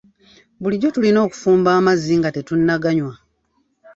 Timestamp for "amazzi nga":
1.79-2.29